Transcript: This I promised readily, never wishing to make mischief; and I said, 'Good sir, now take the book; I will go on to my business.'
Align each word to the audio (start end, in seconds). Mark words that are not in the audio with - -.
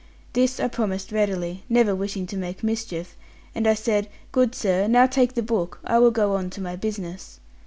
This 0.33 0.59
I 0.59 0.67
promised 0.67 1.11
readily, 1.11 1.61
never 1.69 1.93
wishing 1.93 2.25
to 2.25 2.35
make 2.35 2.63
mischief; 2.63 3.15
and 3.53 3.67
I 3.67 3.75
said, 3.75 4.09
'Good 4.31 4.55
sir, 4.55 4.87
now 4.87 5.05
take 5.05 5.35
the 5.35 5.43
book; 5.43 5.77
I 5.83 5.99
will 5.99 6.09
go 6.09 6.33
on 6.33 6.49
to 6.57 6.59
my 6.59 6.75
business.' 6.75 7.39